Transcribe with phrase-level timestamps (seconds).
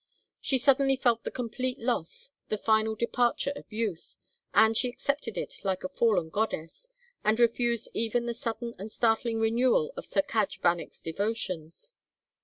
[0.39, 4.17] She suddenly felt the complete loss, the final departure of youth,
[4.51, 6.89] and she accepted it like a fallen goddess,
[7.23, 11.93] and refused even the sudden and startling renewal of Sir Cadge Vanneck's devotions.